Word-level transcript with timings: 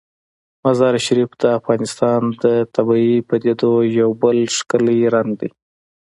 مزارشریف 0.63 1.31
د 1.41 1.43
افغانستان 1.59 2.19
د 2.43 2.45
طبیعي 2.75 3.17
پدیدو 3.29 3.71
یو 4.01 4.09
بل 4.21 4.37
ښکلی 4.57 4.99
رنګ 5.15 5.29
دی. 5.39 5.49